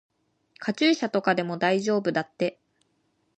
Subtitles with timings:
[0.57, 2.59] カチューシャとかでも大丈夫だって。